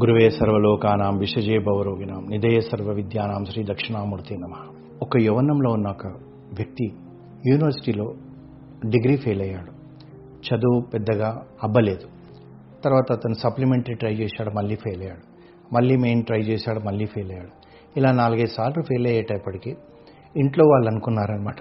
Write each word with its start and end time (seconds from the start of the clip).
గురువే 0.00 0.30
సర్వలోకానాం 0.30 1.18
విషజే 1.18 1.58
భవరోగినాం 1.58 2.26
నిధేయ 2.30 2.60
సర్వ 2.60 2.92
విద్యానాం 2.92 3.44
శ్రీ 3.44 3.64
దక్షిణామూర్తి 3.64 4.36
నమ. 4.36 4.52
ఒక 5.02 5.16
యవనంలో 5.20 5.72
ఉన్న 5.72 5.88
ఒక 5.88 6.06
వ్యక్తి 6.54 6.84
యూనివర్సిటీలో 7.46 8.14
డిగ్రీ 8.86 9.16
ఫెయిల్ 9.16 9.40
అయ్యాడు. 9.40 9.70
చదువు 10.46 10.80
పెద్దగా 10.80 11.42
అబ్బలేదు. 11.62 12.06
తర్వాత 12.84 13.12
అతను 13.12 13.34
సప్లిమెంటరీ 13.34 13.94
ట్రై 13.94 14.14
చేశాడు 14.14 14.50
మళ్ళీ 14.50 14.76
ఫెయిల్ 14.76 15.02
అయ్యాడు. 15.02 15.24
మళ్ళీ 15.74 15.96
మెయిన్ 15.96 16.24
ట్రై 16.24 16.40
చేశాడు 16.40 16.80
మళ్ళీ 16.80 17.06
ఫెయిల్ 17.06 17.30
అయ్యాడు. 17.30 17.50
ఇలా 17.96 18.12
నాలుగైదు 18.12 18.54
సార్లు 18.56 18.82
ఫెయిల్ 18.82 19.06
అయ్యేటప్పటికి 19.06 19.76
ఇంట్లో 20.36 20.66
వాళ్ళు 20.66 20.90
అనుకున్నారనమాట 20.90 21.56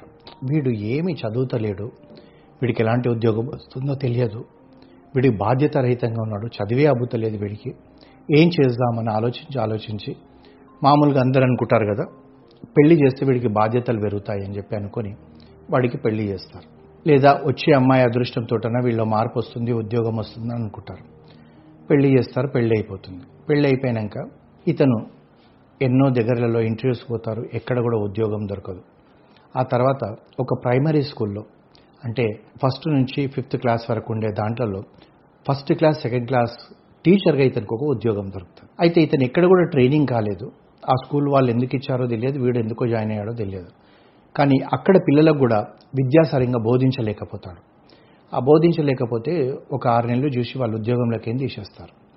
వీడు 0.54 0.70
ఏమి 0.70 1.14
చదువుతలేడు 1.14 1.84
వీడికి 2.62 2.84
ఎలాంటి 2.84 3.10
ఉద్యోగం 3.10 3.48
వస్తుందో 3.48 3.96
తెలియదు 3.96 4.40
వీడికి 5.16 5.36
బాధ్యత 5.36 5.78
రహితంగా 5.78 6.22
ఉన్నాడు 6.22 6.48
చదివే 6.48 6.86
అబ్బుతలేదు 6.86 7.38
వీడికి 7.38 7.76
ఏం 8.36 8.48
చేద్దామని 8.48 9.10
ఆలోచించి 9.10 9.62
ఆలోచించి 9.62 10.16
మామూలుగా 10.84 11.22
అందరు 11.22 11.44
అనుకుంటారు 11.44 11.86
కదా 11.86 12.06
పెళ్ళి 12.78 13.06
చేస్తే 13.06 13.26
వీడికి 13.26 13.48
బాధ్యతలు 13.48 14.00
పెరుగుతాయి 14.00 14.46
అని 14.46 14.58
చెప్పి 14.58 14.76
అనుకొని 14.76 15.16
వాడికి 15.72 15.98
పెళ్ళి 15.98 16.24
చేస్తారు. 16.24 16.66
లేదా 17.08 17.34
వచ్చే 17.34 17.74
అమ్మాయి 17.74 18.04
అదృష్టంతోటన 18.04 18.82
వీళ్ళ 18.86 19.04
మార్పు 19.04 19.40
వస్తుంది 19.40 19.72
ఉద్యోగం 19.72 20.16
వస్తుంది 20.16 20.54
అని 20.54 20.64
అనుకుంటారు. 20.64 21.04
పెళ్ళి 21.90 22.18
చేస్తారు 22.18 22.48
పెళ్ళి 22.48 22.76
అయిపోతుంది. 22.76 23.24
పెళ్ళి 23.50 23.68
అయిపోయాక 23.68 24.30
ఇతను 24.68 25.06
ఎన్నో 25.82 26.10
దగ్గరలలో 26.10 26.62
ఇంటర్వ్యూస్ 26.62 27.12
పోతారు 27.12 27.46
ఎక్కడ 27.54 27.80
కూడా 27.80 27.98
ఉద్యోగం 27.98 28.48
దొరకదు. 28.48 28.82
ఆ 29.58 29.64
తర్వాత 29.64 30.16
ఒక 30.40 30.64
ప్రైమరీ 30.64 31.02
స్కూల్లో 31.02 31.44
అంటే 32.06 32.24
ఫస్ట్ 32.34 32.88
నుంచి 32.88 33.28
ఫిఫ్త్ 33.28 33.58
క్లాస్ 33.58 33.92
వరకు 33.92 34.14
ఉండే 34.14 34.28
దాంట్లో 34.32 34.82
ఫస్ట్ 35.52 35.74
క్లాస్ 35.74 36.02
సెకండ్ 36.02 36.28
క్లాస్ 36.28 36.74
టీచర్గా 37.06 37.44
ఇతనికి 37.44 37.74
ఒక 37.74 37.84
ఉద్యోగం 37.84 38.32
దొరుకుతుంది. 38.32 38.70
అయితే 38.80 39.02
ఇతను 39.02 39.24
ఎక్కడ 39.24 39.46
కూడా 39.46 39.70
ట్రైనింగ్ 39.70 40.08
కాలేదు. 40.08 40.52
ఆ 40.90 40.94
స్కూల్ 41.06 41.30
వాళ్ళు 41.30 41.52
ఎందుకు 41.52 41.76
ఇచ్చారో 41.76 42.08
తెలియదు 42.08 42.40
వీడు 42.40 42.60
ఎందుకో 42.60 42.88
జాయిన్ 42.88 43.12
అయ్యాడో 43.12 43.34
తెలియదు. 43.34 43.68
కానీ 44.36 44.56
అక్కడ 44.74 44.98
పిల్లలకు 44.98 45.38
కూడా 45.38 45.58
విద్యా 45.96 46.24
సరిగ్గా 46.24 46.60
బోధించలేకపోతాడు. 46.60 47.80
ఆ 48.36 48.40
బోధించలేకపోతే 48.40 49.54
ఒక 49.72 49.88
ఆరు 49.88 50.08
నెలలు 50.08 50.28
చూసి 50.28 50.60
వాళ్ళు 50.60 50.78
ఉద్యోగంలోకి 50.78 51.30
ఏం 51.30 51.38
తీసేస్తారు? 51.38 52.10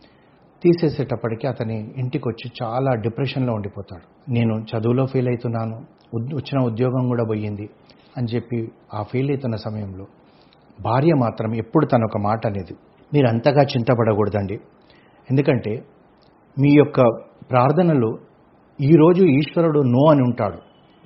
తీసేసేటప్పటికి 0.62 1.46
అతని 1.46 1.94
ఇంటికి 1.96 2.28
వచ్చి 2.28 2.50
చాలా 2.62 2.94
డిప్రెషన్లో 2.94 3.54
ఉండిపోతాడు. 3.54 4.30
నేను 4.30 4.54
చదువులో 4.54 5.06
ఫెయిల్ 5.06 5.28
అవుతున్నాను 5.28 5.76
ఉద్- 6.14 6.36
వచ్చిన 6.36 6.60
ఉద్యోగం 6.60 7.08
కూడా 7.08 7.24
పోయింది 7.24 7.70
అని 8.16 8.26
చెప్పి 8.26 8.68
ఆ 8.94 9.02
ఫెయిల్ 9.02 9.30
అవుతున్న 9.30 9.56
సమయంలో 9.56 10.06
భార్య 10.80 11.14
మాత్రం 11.14 11.54
ఎప్పుడు 11.54 11.86
తన 11.86 12.02
ఒక 12.04 12.18
మాట 12.18 12.46
అనేది 12.46 12.74
మీరు 13.14 13.26
అంతగా 13.26 13.62
చింతపడకూడదండి. 13.62 14.54
ఎందుకంటే 15.30 15.82
మీ 16.60 16.70
యొక్క 16.72 17.00
ప్రార్థనలు 17.50 18.18
ఈరోజు 18.80 19.24
ఈశ్వరుడు 19.24 19.80
నో 19.80 20.10
అని 20.10 20.22
ఉంటాడు. 20.22 20.56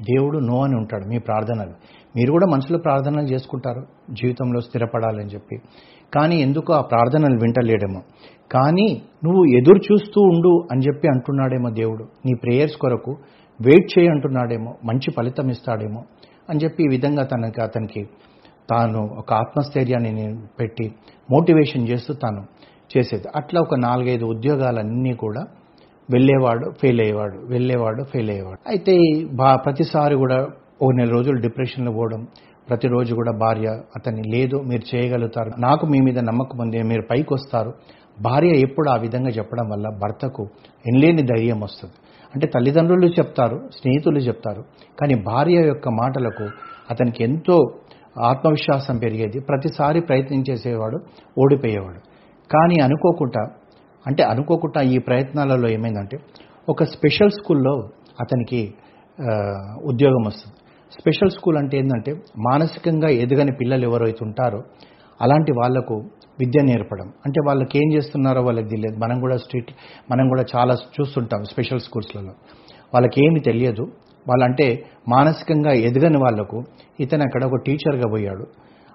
దేవుడు 0.03 0.39
నో 0.39 0.63
అని 0.63 0.77
ఉంటాడు 0.77 1.09
మీ 1.09 1.19
ప్రార్థనలు. 1.19 1.73
మీరు 2.17 2.31
కూడా 2.31 2.47
మనసులో 2.47 2.79
ప్రార్థనలు 2.79 3.27
చేసుకుంటారు. 3.27 3.87
జీవితంలో 4.13 4.61
స్థిరపడాలని 4.61 5.27
చెప్పి. 5.27 5.57
కానీ 6.15 6.37
ఎందుకు 6.37 6.73
ఆ 6.73 6.81
ప్రార్థనలు 6.81 7.39
వింటలేడేమో? 7.43 8.01
కానీ 8.53 9.03
నువ్వు 9.25 9.45
ఎదురు 9.45 9.79
చూస్తూ 9.79 10.21
ఉండు 10.21 10.69
అని 10.73 10.81
చెప్పి 10.81 11.09
అంటున్నాడేమో 11.09 11.71
దేవుడు. 11.71 12.05
నీ 12.27 12.35
ప్రేయర్స్ 12.35 12.77
కొరకు 12.77 13.17
వెయిట్ 13.61 13.99
చేయి 13.99 14.09
అంటున్నాడేమో. 14.09 14.75
మంచి 14.85 15.13
ఫలితం 15.17 15.49
ఇస్తాడేమో 15.49 16.03
అని 16.51 16.61
చెప్పి 16.65 16.83
ఈ 16.83 16.89
విధంగా 16.91 17.25
తనకి 17.25 17.63
అతనికి 17.63 18.09
తాను 18.71 19.01
ఒక 19.19 19.33
ఆత్మస్థైర్యాన్ని 19.33 20.13
నేను 20.13 20.37
పెట్టి 20.61 20.87
మోటివేషన్ 21.31 21.89
చేస్తూ 21.89 22.15
తాను 22.15 22.43
చేసేది. 22.97 23.29
అట్లా 23.37 23.61
ఒక 23.61 23.75
నాలుగైదు 23.79 24.25
ఉద్యోగాలన్నీ 24.25 25.13
కూడా 25.15 25.43
వెళ్ళేవాడు 26.09 26.67
ఫెయిల్ 26.81 27.01
అయ్యేవాడు 27.01 27.39
వెళ్ళేవాడు 27.47 28.03
ఫెయిల్ 28.03 28.31
అయ్యేవాడు 28.31 28.61
అయితే 28.69 28.95
బా 29.33 29.57
ప్రతిసారి 29.57 30.15
కూడా 30.15 30.39
ఓ 30.83 30.91
నెల 30.91 31.09
రోజులు 31.11 31.39
డిప్రెషన్లో 31.41 31.93
పోవడం 31.93 32.27
ప్రతిరోజు 32.69 33.15
కూడా 33.15 33.33
భార్య 33.33 33.69
అతన్ని 33.97 34.23
లేదు 34.35 34.57
మీరు 34.57 34.97
చేయగలుగుతారు 34.97 35.51
నాకు 35.59 35.87
మీ 35.87 35.99
మీద 36.01 36.19
నమ్మకం 36.19 36.59
ఉంది 36.59 36.83
మీరు 36.83 37.03
పైకి 37.11 37.35
వస్తారు. 37.35 37.73
భార్య 38.23 38.49
ఎప్పుడు 38.49 38.91
ఆ 38.91 38.97
విధంగా 38.97 39.29
చెప్పడం 39.29 39.67
వల్ల 39.69 39.87
భర్తకు 40.03 40.43
ఎనలేని 40.87 41.23
ధైర్యం 41.23 41.61
వస్తుంది. 41.61 41.95
అంటే 42.35 42.47
తల్లిదండ్రులు 42.47 43.07
చెప్తారు 43.07 43.57
స్నేహితులు 43.79 44.19
చెప్తారు 44.19 44.63
కానీ 45.01 45.15
భార్య 45.15 45.67
యొక్క 45.67 45.89
మాటలకు 45.89 46.47
అతనికి 46.91 47.25
ఎంతో 47.25 47.57
ఆత్మవిశ్వాసం 48.25 48.99
పెరిగేది. 48.99 49.41
ప్రతిసారి 49.41 50.01
ప్రయత్నం 50.01 50.45
చేసేవాడు 50.51 50.99
ఓడిపోయేవాడు. 51.39 52.01
కానీ 52.53 52.81
అనుకోకుండా 52.81 53.43
అంటే 54.07 54.23
అనుకోకుండా 54.23 54.83
ఈ 54.83 54.99
ప్రయత్నాలలో 54.99 55.69
ఏమైందంటే 55.69 56.19
ఒక 56.69 56.85
స్పెషల్ 56.85 57.31
స్కూల్లో 57.31 57.75
అతనికి 58.21 58.75
ఉద్యోగం 59.85 60.23
వస్తుంది. 60.27 60.57
స్పెషల్ 61.01 61.31
స్కూల్ 61.31 61.57
అంటే 61.57 61.79
ఏంటంటే 61.79 62.13
మానసికంగా 62.39 63.09
ఎదగని 63.09 63.53
పిల్లలు 63.61 63.85
ఎవరైతే 63.89 64.19
ఉంటారో 64.23 64.63
అలాంటి 65.23 65.53
వాళ్ళకు 65.53 65.95
విద్య 66.41 66.63
నేర్పడం. 66.63 67.09
అంటే 67.27 67.41
వాళ్ళకి 67.47 67.79
ఏం 67.79 67.93
చేస్తున్నారో 67.93 68.43
వాళ్ళకి 68.43 68.69
తెలియదు. 68.69 68.97
మనం 69.05 69.21
కూడా 69.21 69.37
స్ట్రీట్ 69.37 69.71
మనం 70.11 70.29
కూడా 70.29 70.45
చాలా 70.57 70.75
చూస్తుంటాం 70.75 71.45
స్పెషల్ 71.45 71.81
స్కూల్స్లలో. 71.81 72.35
వాళ్ళకి 72.95 73.27
ఏమి 73.27 73.41
తెలియదు. 73.41 73.87
వాళ్ళంటే 74.29 74.67
మానసికంగా 75.09 75.73
ఎదగని 75.73 76.19
వాళ్ళకు 76.19 76.65
ఇతను 77.01 77.23
అక్కడ 77.23 77.45
ఒక 77.45 77.59
టీచర్గా 77.67 78.11
పోయాడు. 78.11 78.47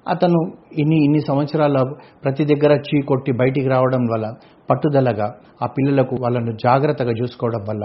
అతను 0.07 0.39
ఇన్ని 0.79 0.95
ఇన్ని 1.05 1.19
సంవత్సరాల 1.19 1.77
ప్రతి 2.23 2.45
దగ్గర 2.45 2.73
చీ 2.77 3.01
కొట్టి 3.01 3.31
బయటికి 3.31 3.67
రావడం 3.67 4.03
వల్ల 4.13 4.27
పట్టుదలగా 4.69 5.27
ఆ 5.63 5.65
పిల్లలకు 5.65 6.15
వాళ్ళను 6.21 6.51
జాగ్రత్తగా 6.51 7.11
చూసుకోవడం 7.11 7.63
వల్ల 7.69 7.83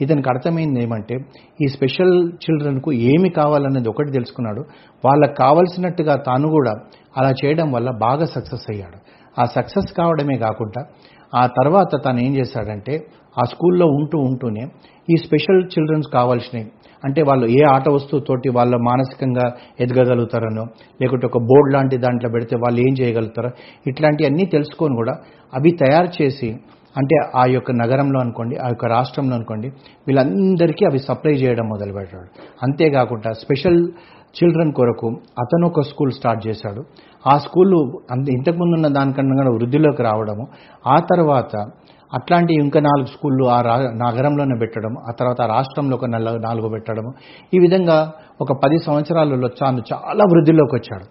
ఇతనికి 0.00 0.28
అర్థమైంది 0.28 0.82
ఏమంటే 0.82 1.16
ఈ 1.64 1.66
స్పెషల్ 1.66 2.14
చిల్డ్రన్కు 2.44 2.92
ఏమి 2.92 3.28
కావాలనేది 3.28 3.88
ఒకటి 3.88 4.12
తెలుసుకున్నాడు. 4.12 4.62
వాళ్ళకు 5.04 5.34
కావలసినట్టుగా 5.34 6.16
తాను 6.16 6.48
కూడా 6.48 6.74
అలా 7.16 7.30
చేయడం 7.30 7.72
వల్ల 7.72 7.90
బాగా 7.90 8.24
సక్సెస్ 8.24 8.66
అయ్యాడు. 8.70 8.98
ఆ 9.40 9.44
సక్సెస్ 9.44 9.92
కావడమే 9.92 10.36
కాకుండా 10.36 10.82
ఆ 11.34 11.46
తర్వాత 11.46 12.04
తను 12.04 12.20
ఏం 12.20 12.36
చేశాడంటే 12.36 12.94
ఆ 13.42 13.44
స్కూల్లో 13.44 13.86
ఉంటూ 13.86 14.18
ఉంటూనే 14.18 14.64
ఈ 15.10 15.16
స్పెషల్ 15.16 15.62
చిల్డ్రన్స్ 15.64 16.08
కావాల్సినవి 16.12 16.70
అంటే 17.04 17.22
వాళ్ళు 17.22 17.46
ఏ 17.46 17.62
ఆట 17.74 17.88
వస్తువుతోటి 17.88 18.48
వాళ్ళు 18.48 18.76
మానసికంగా 18.78 19.46
ఎదగగలుగుతారనో 19.80 20.64
లేకుంటే 21.02 21.26
ఒక 21.26 21.38
బోర్డు 21.42 21.72
లాంటి 21.76 21.98
దాంట్లో 21.98 22.30
పెడితే 22.30 22.56
వాళ్ళు 22.56 22.80
ఏం 22.80 22.94
చేయగలుగుతారో 23.00 23.50
ఇట్లాంటివన్నీ 23.86 24.46
తెలుసుకొని 24.46 24.96
కూడా 24.96 25.16
అవి 25.54 25.70
తయారు 25.70 26.22
చేసి 26.22 26.50
అంటే 26.96 27.16
ఆ 27.36 27.44
యొక్క 27.46 27.70
నగరంలో 27.72 28.20
అనుకోండి 28.20 28.56
ఆ 28.56 28.66
యొక్క 28.68 28.86
రాష్ట్రంలో 28.86 29.34
అనుకోండి 29.34 29.68
వీళ్ళందరికీ 30.06 30.84
అవి 30.84 30.98
సప్లై 30.98 31.32
చేయడం 31.32 31.66
మొదలుపెట్టాడు. 31.68 32.28
అంతేకాకుండా 32.62 33.32
స్పెషల్ 33.32 33.80
చిల్డ్రన్ 34.36 34.72
కొరకు 34.72 35.08
అతను 35.38 35.66
ఒక 35.66 35.80
స్కూల్ 35.80 36.12
స్టార్ట్ 36.12 36.46
చేశాడు. 36.46 36.82
ఆ 37.24 37.38
స్కూల్ 37.38 37.74
అంత 38.10 38.28
ఇంతకుముందున్న 38.28 38.88
దానికన్నా 38.88 39.34
కూడా 39.36 39.52
వృద్ధిలోకి 39.56 40.02
రావడము. 40.02 40.44
ఆ 40.86 40.96
తర్వాత 41.00 41.56
అట్లాంటి 42.14 42.54
ఇంకా 42.54 42.80
నాలుగు 42.80 43.06
స్కూళ్ళు 43.06 43.44
ఆ 43.44 43.60
రా 43.60 43.76
నగరంలోనే 43.76 44.58
పెట్టడం 44.60 44.94
ఆ 45.08 45.12
తర్వాత 45.12 45.40
రాష్ట్రంలో 45.40 45.96
ఒక 45.96 46.04
నెల 46.04 46.38
నాలుగు 46.44 46.68
పెట్టడం. 46.68 47.12
ఈ 47.54 47.58
విధంగా 47.58 48.12
ఒక 48.40 48.52
పది 48.52 48.78
సంవత్సరాలలో 48.78 49.48
చాను 49.48 49.82
చాలా 49.92 50.24
వృద్ధిలోకి 50.32 50.74
వచ్చాడు. 50.74 51.04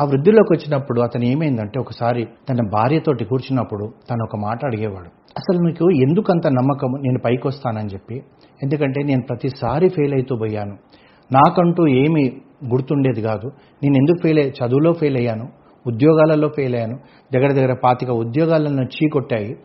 ఆ 0.00 0.04
వృద్ధిలోకి 0.04 0.52
వచ్చినప్పుడు 0.52 1.00
అతను 1.00 1.24
ఏమైందంటే 1.24 1.80
ఒకసారి 1.80 2.28
తన 2.50 2.56
భార్యతోటి 2.72 3.24
కూర్చున్నప్పుడు 3.24 3.92
తను 4.10 4.24
ఒక 4.24 4.36
మాట 4.36 4.64
అడిగేవాడు. 4.64 5.08
అసలు 5.38 5.58
మీకు 5.58 5.90
ఎందుకు 5.90 6.32
అంత 6.32 6.46
నమ్మకం 6.46 6.88
నేను 6.88 7.18
పైకి 7.24 7.48
వస్తానని 7.48 7.88
చెప్పి. 7.88 8.22
ఎందుకంటే 8.62 9.02
నేను 9.02 9.22
ప్రతిసారి 9.28 9.88
ఫెయిల్ 9.88 10.14
అవుతూ 10.14 10.36
పోయాను. 10.36 10.76
నాకంటూ 11.32 11.86
ఏమీ 11.86 12.32
గుర్తుండేది 12.72 13.22
కాదు. 13.22 13.50
నేను 13.82 13.96
ఎందుకు 13.96 14.22
ఫెయిల్ 14.22 14.38
అయ్యా? 14.38 14.66
చదువులో 14.66 14.92
ఫెయిల్ 14.92 15.16
అయ్యాను. 15.16 15.48
ఉద్యోగాలలో 15.86 16.48
ఫెయిల్ 16.48 16.74
అయ్యాను. 16.74 16.98
దగ్గర 17.34 17.52
దగ్గర 17.52 17.76
పాతిక 17.84 18.10
ఉద్యోగాలను 18.10 18.82
చీకొట్టాయి. 18.82 19.56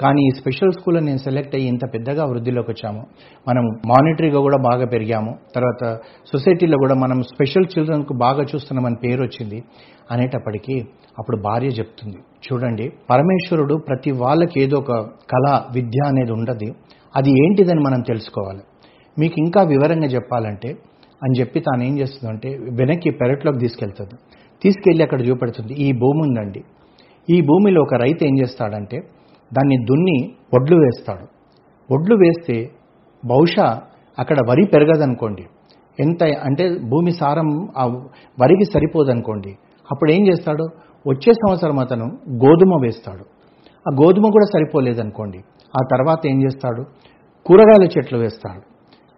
కానీ 0.00 0.20
ఈ 0.26 0.30
స్పెషల్ 0.40 0.72
స్కూల్లో 0.72 1.00
నేను 1.00 1.18
సెలెక్ట్ 1.18 1.54
అయ్యి 1.54 1.68
ఇంత 1.68 1.80
పెద్దగా 1.94 2.24
వృద్ధిలోకి 2.24 2.70
వచ్చాము. 2.70 3.02
మనం 3.48 3.64
మానిటరీగా 3.86 4.40
కూడా 4.40 4.58
బాగా 4.70 4.86
పెరిగాము. 4.86 5.38
తర్వాత 5.54 5.98
సొసైటీలో 6.32 6.78
కూడా 6.78 6.94
మనం 6.94 7.22
స్పెషల్ 7.22 7.64
చిల్డ్రన్కు 7.64 8.14
బాగా 8.14 8.42
చూస్తున్నామని 8.42 8.96
పేరు 9.04 9.22
వచ్చింది. 9.22 9.62
అనేటప్పటికీ 10.10 10.80
అప్పుడు 11.18 11.36
భార్య 11.36 11.66
చెప్తుంది 11.66 12.16
చూడండి 12.46 12.92
పరమేశ్వరుడు 13.10 13.74
ప్రతి 13.74 14.10
వాళ్ళకి 14.10 14.62
ఏదో 14.62 14.78
ఒక 14.78 14.92
కళ 15.32 15.62
విద్య 15.74 16.06
అనేది 16.06 16.32
ఉండదు. 16.32 16.74
అది 17.16 17.30
ఏంటిదని 17.30 17.80
మనం 17.80 18.00
తెలుసుకోవాలి. 18.00 18.62
మీకు 19.18 19.34
ఇంకా 19.38 19.62
వివరంగా 19.62 20.06
చెప్పాలంటే 20.06 20.68
అని 21.24 21.40
చెప్పి 21.40 21.60
తాను 21.60 21.82
ఏం 21.82 21.98
చేస్తుందంటే 21.98 22.48
వెనక్కి 22.70 23.10
పెరట్లోకి 23.10 23.58
తీసుకెళ్తుంది. 23.58 24.14
తీసుకెళ్ళి 24.62 25.02
అక్కడ 25.02 25.28
చూపెడుతుంది 25.28 25.72
ఈ 25.72 25.92
భూమి 25.92 26.20
ఉందండి. 26.20 26.60
ఈ 27.30 27.40
భూమిలో 27.40 27.82
ఒక 27.82 27.94
రైతు 27.94 28.24
ఏం 28.24 28.38
చేస్తాడంటే 28.42 28.98
దాన్ని 29.52 29.76
దున్ని 29.76 30.32
ఒడ్లు 30.54 30.76
వేస్తాడు. 30.76 31.26
ఒడ్లు 31.94 32.16
వేస్తే 32.16 32.70
బహుశా 33.26 33.80
అక్కడ 34.18 34.36
వరి 34.48 34.64
పెరగదనుకోండి. 34.64 35.44
ఎంత 36.00 36.24
అంటే 36.24 36.78
భూమి 36.78 37.10
సారం 37.10 37.68
ఆ 37.78 37.86
వరికి 38.40 38.64
సరిపోదనుకోండి. 38.64 39.56
అప్పుడు 39.90 40.12
ఏం 40.12 40.26
చేస్తాడు? 40.26 40.62
వచ్చే 41.08 41.32
సంవత్సరం 41.32 41.78
అతను 41.78 42.04
గోధుమ 42.30 42.80
వేస్తాడు. 42.82 43.24
ఆ 43.88 44.04
గోధుమ 44.04 44.30
కూడా 44.32 44.46
సరిపోలేదనుకోండి. 44.52 45.38
ఆ 45.82 45.86
తర్వాత 45.92 46.26
ఏం 46.26 46.42
చేస్తాడు? 46.42 46.84
కూరగాయల 47.46 47.82
చెట్లు 47.82 48.18
వేస్తాడు. 48.18 48.62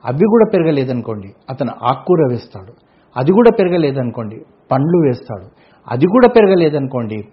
అవి 0.04 0.30
కూడా 0.30 0.50
పెరగలేదనుకోండి. 0.54 1.28
అతను 1.50 1.70
ఆకుకూర 1.82 2.18
వేస్తాడు. 2.30 2.72
అది 3.16 3.32
కూడా 3.32 3.56
పెరగలేదనుకోండి. 3.60 4.36
పండ్లు 4.72 5.08
వేస్తాడు. 5.08 5.46
అది 5.90 6.06
కూడా 6.06 6.28
పెరగలేదనుకోండి. 6.28 7.28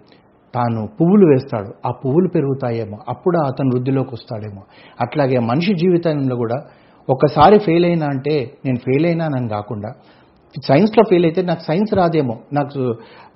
తాను 0.54 0.88
పువ్వులు 1.00 1.26
వేస్తాడు. 1.26 1.88
ఆ 1.88 1.90
పువ్వులు 1.90 2.28
పెరుగుతాయేమో. 2.28 2.98
అప్పుడు 3.08 3.38
అతను 3.38 3.70
వృద్ధిలోకి 3.74 4.10
వస్తాడేమో. 4.12 4.62
అట్లాగే 5.00 5.38
మనిషి 5.38 5.74
జీవితంలో 5.74 6.36
కూడా 6.36 6.62
ఒకసారి 7.10 7.58
ఫెయిల్ 7.58 7.84
అయినా 7.84 8.06
అంటే 8.06 8.50
నేను 8.64 8.76
ఫెయిల్ 8.76 9.06
అయినానని 9.06 9.48
కాకుండా 9.48 9.92
సైన్స్లో 10.68 11.04
ఫెయిల్ 11.08 11.24
అయితే 11.24 11.42
నాకు 11.42 11.60
సైన్స్ 11.60 11.94
రాదేమో. 11.94 12.38
నాకు 12.52 12.78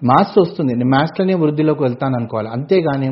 మ్యాథ్స్ 0.05 0.39
వస్తుంది. 0.39 0.75
నేను 0.75 0.89
మ్యాథ్స్లోనే 0.89 1.35
వృద్ధిలోకి 1.35 1.83
వెళ్తాను 1.83 2.17
అనుకోవాలి 2.17 2.49
అంతేగాని 2.49 3.07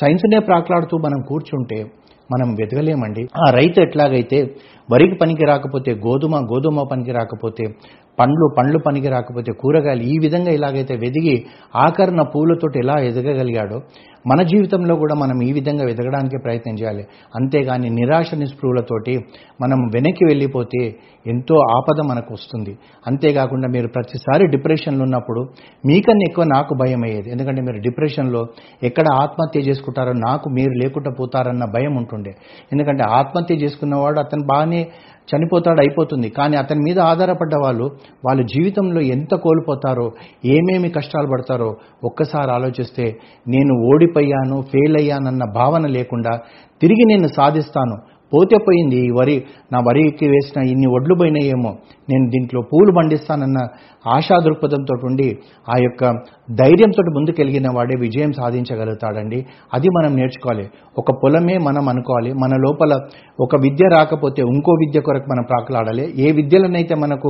సైన్స్నే 0.00 0.38
ప్రాట్లాడుతూ 0.38 0.98
మనం 0.98 1.20
కూర్చుంటే 1.28 1.84
మనం 2.32 2.54
వెతకలేమండి. 2.54 3.28
ఆ 3.46 3.50
రైతు 3.50 3.80
ఎట్లాగైతే 3.80 4.42
వరికి 4.92 5.14
పనికి 5.14 5.44
రాకపోతే 5.44 5.92
గోధుమ 5.92 6.36
గోధుమ 6.36 6.82
పనికి 6.92 7.12
రాకపోతే 7.12 7.64
పండ్లు 8.20 8.46
పండ్లు 8.58 8.78
పనికి 8.78 9.08
రాకపోతే 9.08 9.52
కూరగాయలు 9.52 10.02
ఈ 10.02 10.16
విధంగా 10.20 10.50
ఇలాగైతే 10.50 10.94
వెదిగి 10.94 11.44
ఆకరణ 11.76 12.22
పూలతోటి 12.22 12.78
ఎలా 12.78 12.98
ఎదగగలిగాడో 13.00 13.80
మన 14.26 14.42
జీవితంలో 14.42 14.94
కూడా 14.96 15.14
మనం 15.14 15.42
ఈ 15.42 15.52
విధంగా 15.52 15.84
ఎదగడానికి 15.90 16.38
ప్రయత్నం 16.44 16.74
చేయాలి. 16.74 17.04
అంతేగాని 17.34 17.90
నిరాశ 17.90 18.34
నిస్పృహలతోటి 18.34 19.14
మనం 19.62 19.78
వెనక్కి 19.94 20.24
వెళ్ళిపోతే 20.24 20.82
ఎంతో 21.26 21.54
ఆపద 21.76 22.00
మనకు 22.06 22.34
వస్తుంది. 22.34 22.78
అంతేకాకుండా 23.06 23.68
మీరు 23.68 23.88
ప్రతిసారి 23.88 24.46
డిప్రెషన్లో 24.46 25.02
ఉన్నప్పుడు 25.02 25.40
మీకన్నా 25.86 26.26
ఎక్కువ 26.28 26.44
నాకు 26.44 26.74
భయం 26.74 27.04
అయ్యేది 27.04 27.30
ఎందుకంటే 27.30 27.62
మీరు 27.62 27.80
డిప్రెషన్లో 27.80 28.46
ఎక్కడ 28.82 29.06
ఆత్మహత్య 29.22 29.60
చేసుకుంటారో 29.60 30.12
నాకు 30.12 30.48
మీరు 30.50 30.70
లేకుండా 30.70 31.10
పోతారన్న 31.20 31.64
భయం 31.64 31.96
ఉంటుండే. 31.96 32.34
ఎందుకంటే 32.72 33.04
ఆత్మహత్య 33.04 33.54
చేసుకున్నవాడు 33.54 34.20
అతను 34.20 34.46
బాగానే 34.54 34.82
చనిపోతాడు 35.30 35.80
అయిపోతుంది. 35.80 36.28
కానీ 36.30 36.56
అతని 36.56 36.82
మీద 36.88 36.98
ఆధారపడ్డ 37.10 37.54
వాళ్ళు 37.64 37.86
వాళ్ళ 38.26 38.40
జీవితంలో 38.54 39.00
ఎంత 39.16 39.34
కోల్పోతారో 39.44 40.06
ఏమేమి 40.56 40.90
కష్టాలు 40.90 41.30
పడతారో 41.32 41.70
ఒక్కసారి 42.04 42.50
ఆలోచిస్తే 42.50 43.06
నేను 43.48 43.74
ఓడిపోయాను 43.90 44.58
ఫెయిల్ 44.72 44.96
అయ్యానన్న 44.96 45.44
భావన 45.60 45.86
లేకుండా 45.96 46.34
తిరిగి 46.80 47.06
నేను 47.12 47.28
సాధిస్తాను. 47.28 47.96
పోతే 48.32 48.56
పోయింది 48.64 48.96
ఈ 49.06 49.10
వరి 49.18 49.36
నా 49.72 49.78
వరికి 49.86 50.26
వేసిన 50.28 50.62
ఇన్ని 50.70 50.88
ఒడ్లు 50.96 51.14
పోయినాయేమో 51.20 51.70
నేను 52.10 52.26
దీంట్లో 52.30 52.60
పూలు 52.72 52.92
పండిస్తానన్న 52.92 53.60
ఆశా 54.14 54.36
దృక్పథంతో 54.46 54.94
ఉండి 55.08 55.28
ఆ 55.72 55.76
యొక్క 55.84 56.02
ధైర్యంతో 56.54 57.02
ముందుకెలిగిన 57.02 57.66
వాడే 57.76 57.94
విజయం 58.00 58.32
సాధించగలుగుతాడండి. 58.32 59.46
అది 59.74 59.88
మనం 59.88 60.16
నేర్చుకోవాలి. 60.16 60.70
ఒక 60.98 61.12
పొలమే 61.24 61.58
మనం 61.58 61.88
అనుకోవాలి. 61.88 62.32
మన 62.32 62.50
లోపల 62.50 63.00
ఒక 63.40 63.56
విద్య 63.56 63.88
రాకపోతే 63.96 64.42
ఇంకో 64.42 64.72
విద్య 64.72 65.00
కొరకు 65.00 65.24
మనం 65.24 65.44
ప్రాకులాడాలి. 65.48 66.14
ఏ 66.16 66.32
విద్యలనైతే 66.32 66.94
మనకు 66.94 67.28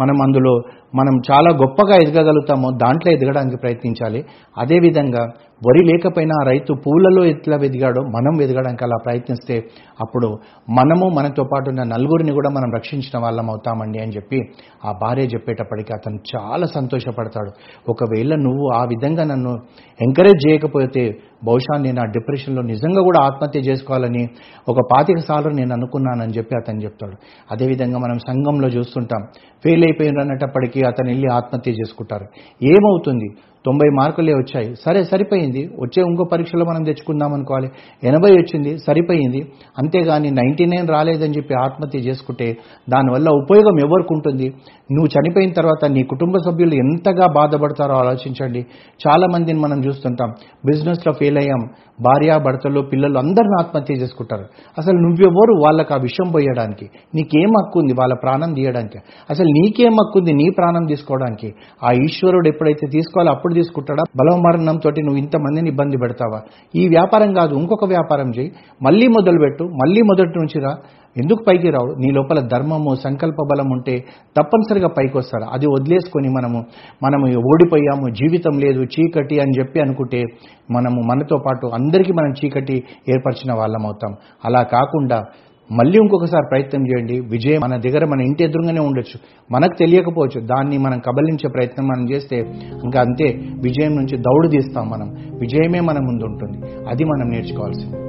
మనం 0.00 0.22
అందులో 0.22 0.60
మనం 0.94 1.20
చాలా 1.32 1.50
గొప్పగా 1.50 1.96
ఎదగగలుగుతామో 1.96 2.70
దాంట్లో 2.70 3.12
ఎదగడానికి 3.12 3.56
ప్రయత్నించాలి. 3.56 4.24
అదేవిధంగా 4.58 5.28
వరి 5.68 5.84
లేకపోయినా 5.84 6.34
ఆ 6.42 6.50
రైతు 6.50 6.72
పూలలో 6.72 7.24
ఎట్లా 7.24 7.56
వెదిగాడో 7.56 8.02
మనం 8.02 8.36
వెదగడానికి 8.38 8.84
అలా 8.84 8.96
ప్రయత్నిస్తే 9.06 9.64
అప్పుడు 10.00 10.26
మనము 10.70 11.08
మనతో 11.08 11.44
పాటు 11.44 11.70
ఉన్న 11.70 11.82
నలుగురిని 11.82 12.32
కూడా 12.32 12.50
మనం 12.50 12.72
రక్షించిన 12.74 13.22
వాళ్ళం 13.22 13.50
అవుతామండి 13.50 13.98
అని 13.98 14.12
చెప్పి 14.12 14.40
ఆ 14.84 14.94
భార్య 15.02 15.22
చెప్పేటప్పటికి 15.22 15.92
అతను 15.92 16.18
చాలా 16.36 16.66
సంతోషపడతాడు. 16.66 17.50
ఒకవేళ 17.88 18.34
నువ్వు 18.34 18.55
ఆ 18.74 18.84
విధంగా 18.84 19.24
నన్ను 19.24 19.58
ఎంకరేజ్ 20.02 20.48
చేయకపోతే 20.48 21.18
బహుశా 21.44 21.78
నేను 21.78 22.00
ఆ 22.00 22.04
డిప్రెషన్లో 22.04 22.62
నిజంగా 22.62 23.02
కూడా 23.02 23.20
ఆత్మహత్య 23.20 23.60
చేసుకోవాలని 23.60 24.28
ఒక 24.68 24.76
పాతిక 24.92 25.18
సార్లు 25.18 25.50
నేను 25.50 25.72
అనుకున్నానని 25.72 26.32
చెప్పి 26.32 26.56
అతను 26.56 26.80
చెప్తాడు. 26.80 27.16
అదేవిధంగా 27.52 27.98
మనం 27.98 28.18
సంఘంలో 28.18 28.68
చూస్తుంటాం. 28.68 29.22
ఫెయిల్ 29.64 29.84
అయిపోయిన 29.84 30.20
అన్నటప్పటికీ 30.20 30.82
అతను 30.82 31.08
వెళ్ళి 31.08 31.28
ఆత్మహత్య 31.28 31.72
చేసుకుంటారు. 31.72 32.26
ఏమవుతుంది? 32.62 33.28
తొంభై 33.66 33.88
మార్కులే 33.88 34.34
వచ్చాయి. 34.34 34.74
సరే 34.74 35.04
సరిపోయింది. 35.04 35.70
వచ్చే 35.80 36.02
ఇంకో 36.02 36.24
పరీక్షలో 36.24 36.64
మనం 36.64 36.82
తెచ్చుకుందాం 36.82 37.34
అనుకోవాలి. 37.34 37.70
ఎనభై 38.04 38.32
వచ్చింది 38.32 38.78
సరిపోయింది. 38.78 39.52
అంతేగాని 39.78 40.30
నైంటీ 40.30 40.66
నైన్ 40.66 40.88
రాలేదని 40.88 41.36
చెప్పి 41.36 41.54
ఆత్మహత్య 41.54 41.98
చేసుకుంటే 41.98 42.56
దానివల్ల 42.90 43.28
ఉపయోగం 43.28 43.78
ఎవరికి 43.78 44.14
ఉంటుంది? 44.14 44.48
నువ్వు 44.92 45.06
చనిపోయిన 45.06 45.52
తర్వాత 45.52 45.84
నీ 45.84 46.02
కుటుంబ 46.02 46.36
సభ్యులు 46.36 46.74
ఎంతగా 46.74 47.26
బాధపడతారో 47.26 47.94
ఆలోచించండి. 47.94 48.66
చాలామందిని 49.08 49.60
మనం 49.60 49.84
చూస్తుంటాం. 49.84 50.32
బిజినెస్లో 50.66 51.12
ఫెయిల్ 51.12 51.38
అయ్యాం. 51.38 51.68
భార్య 52.00 52.38
భర్తలు 52.38 52.80
పిల్లలు 52.80 53.18
అందరిని 53.18 53.66
ఆత్మహత్య 53.66 53.94
చేసుకుంటారు. 53.94 54.44
అసలు 54.78 54.96
నువ్వెవరు? 54.98 55.54
వాళ్ళకి 55.64 55.94
ఆ 55.94 55.96
విషయం 55.96 56.32
పోయడానికి. 56.32 56.90
నీకేం 57.14 57.48
హక్కు 57.48 57.78
ఉంది? 57.78 57.92
వాళ్ళ 57.92 58.14
ప్రాణం 58.14 58.54
తీయడానికి. 58.54 58.98
అసలు 59.30 59.44
నీకేం 59.44 59.92
హక్కు 59.92 60.18
ఉంది 60.18 60.32
నీ 60.32 60.50
ప్రాణం 60.50 60.86
తీసుకోవడానికి? 60.86 61.54
ఆ 61.84 61.92
ఈశ్వరుడు 61.92 62.48
ఎప్పుడైతే 62.48 62.86
తీసుకోవాలో 62.86 63.30
అప్పుడు 63.30 63.54
తీసుకుంటాడా? 63.54 64.02
బలమరణంతో 64.16 64.90
నువ్వు 64.90 65.16
ఇంతమందిని 65.16 65.68
ఇబ్బంది 65.68 65.96
పెడతావా? 65.96 66.40
ఈ 66.76 66.88
వ్యాపారం 66.88 67.34
కాదు 67.34 67.54
ఇంకొక 67.54 67.84
వ్యాపారం 67.84 68.30
చేయి. 68.30 68.52
మళ్ళీ 68.82 69.08
మొదలుపెట్టు. 69.08 69.64
మళ్ళీ 69.64 70.02
మొదటి 70.02 70.38
నుంచి 70.38 70.60
రా. 70.60 70.76
ఎందుకు 71.16 71.44
పైకి 71.48 71.70
రావు? 71.70 71.94
నీ 71.98 72.10
లోపల 72.10 72.40
ధర్మము 72.40 72.94
సంకల్ప 72.94 73.34
బలం 73.34 73.70
ఉంటే 73.72 73.98
తప్పనిసరిగా 74.38 74.88
పైకి 74.88 75.18
వస్తారు 75.18 75.44
అది 75.44 75.66
వదిలేసుకొని 75.66 76.28
మనము 76.28 76.64
మనము 77.02 77.26
ఓడిపోయాము 77.26 78.14
జీవితం 78.14 78.58
లేదు 78.58 78.82
చీకటి 78.82 79.40
అని 79.40 79.50
చెప్పి 79.60 79.80
అనుకుంటే 79.80 80.24
మనము 80.70 81.00
మనతో 81.00 81.38
పాటు 81.46 81.66
అందరికీ 81.66 82.12
మనం 82.12 82.32
చీకటి 82.44 82.74
ఏర్పరిచిన 83.10 83.58
వాళ్ళం 83.58 83.86
అవుతాం. 83.86 84.14
అలా 84.44 84.62
కాకుండా 84.62 85.24
మళ్ళీ 85.72 85.98
ఇంకొకసారి 85.98 86.44
ప్రయత్నం 86.50 86.86
చేయండి. 86.86 87.20
విజయం 87.20 87.60
మన 87.60 87.76
దగ్గర 87.76 88.04
మన 88.04 88.20
ఇంటి 88.20 88.44
ఎదురుగానే 88.44 88.80
ఉండొచ్చు. 88.80 89.20
మనకు 89.52 89.78
తెలియకపోవచ్చు. 89.78 90.46
దాన్ని 90.46 90.78
మనం 90.78 90.98
కబలించే 90.98 91.48
ప్రయత్నం 91.48 91.88
మనం 91.88 92.10
చేస్తే 92.10 92.36
ఇంకా 92.84 93.00
అంతే. 93.00 93.24
విజయం 93.62 93.96
నుంచి 93.96 94.16
దౌడు 94.16 94.48
తీస్తాం 94.48 94.88
మనం. 94.88 95.14
విజయమే 95.40 95.80
మన 95.80 95.98
ముందు 95.98 96.24
ఉంటుంది. 96.24 96.88
అది 96.88 97.04
మనం 97.04 97.30
నేర్చుకోవాల్సింది. 97.30 98.05